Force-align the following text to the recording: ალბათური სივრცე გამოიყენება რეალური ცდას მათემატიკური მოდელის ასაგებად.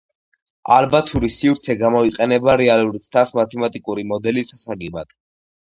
ალბათური 0.75 1.29
სივრცე 1.35 1.75
გამოიყენება 1.83 2.57
რეალური 2.63 3.03
ცდას 3.05 3.37
მათემატიკური 3.43 4.09
მოდელის 4.15 4.53
ასაგებად. 4.61 5.17